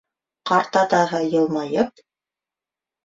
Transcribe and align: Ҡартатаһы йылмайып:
Ҡартатаһы 0.51 1.21
йылмайып: 1.27 2.03